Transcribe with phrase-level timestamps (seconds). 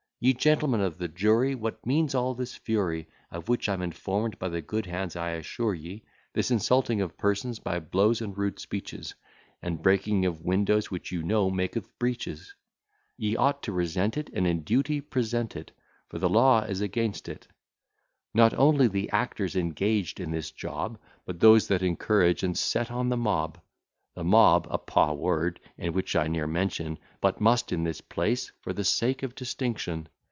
[0.23, 4.61] Ye gentlemen of the jury, What means all this fury, Of which I'm inform'd by
[4.61, 9.15] good hands, I assure ye; This insulting of persons by blows and rude speeches,
[9.63, 12.53] And breaking of windows, which, you know, maketh breaches?
[13.17, 15.71] Ye ought to resent it, And in duty present it,
[16.09, 17.47] For the law is against it;
[18.31, 23.09] Not only the actors engaged in this job, But those that encourage and set on
[23.09, 23.59] the mob:
[24.13, 28.51] The mob, a paw word, and which I ne'er mention, But must in this place,
[28.59, 30.09] for the sake of distinction.